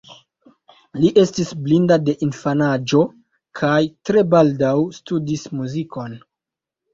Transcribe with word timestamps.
Li 1.01 1.09
estis 1.23 1.51
blinda 1.67 1.97
de 2.07 2.15
infanaĝo, 2.27 3.03
kaj 3.61 3.75
tre 4.11 4.25
baldaŭ 4.33 4.73
studis 5.01 5.47
muzikon. 5.61 6.19